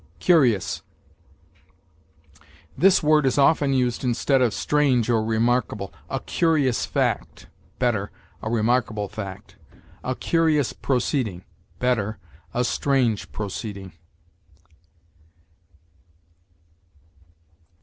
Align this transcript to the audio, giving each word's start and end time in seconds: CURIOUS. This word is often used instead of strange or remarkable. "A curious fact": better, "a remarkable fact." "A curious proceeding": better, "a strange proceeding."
CURIOUS. 0.19 0.81
This 2.75 3.03
word 3.03 3.27
is 3.27 3.37
often 3.37 3.71
used 3.71 4.03
instead 4.03 4.41
of 4.41 4.51
strange 4.51 5.11
or 5.11 5.23
remarkable. 5.23 5.93
"A 6.09 6.19
curious 6.19 6.87
fact": 6.87 7.45
better, 7.77 8.09
"a 8.41 8.49
remarkable 8.49 9.07
fact." 9.07 9.57
"A 10.03 10.15
curious 10.15 10.73
proceeding": 10.73 11.45
better, 11.77 12.17
"a 12.51 12.63
strange 12.63 13.31
proceeding." 13.31 13.93